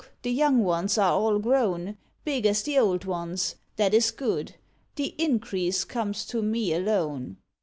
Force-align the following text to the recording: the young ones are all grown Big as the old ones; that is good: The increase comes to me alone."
the 0.23 0.31
young 0.31 0.63
ones 0.63 0.97
are 0.97 1.11
all 1.13 1.37
grown 1.37 1.95
Big 2.25 2.47
as 2.47 2.63
the 2.63 2.75
old 2.79 3.05
ones; 3.05 3.57
that 3.75 3.93
is 3.93 4.09
good: 4.09 4.55
The 4.95 5.13
increase 5.19 5.83
comes 5.83 6.25
to 6.25 6.41
me 6.41 6.73
alone." 6.73 7.37